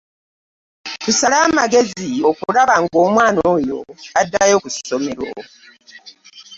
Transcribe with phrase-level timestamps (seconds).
[1.03, 3.77] Tusale amagezi okulaba ng'omwana oyo
[4.21, 5.29] addayo ku ssomero.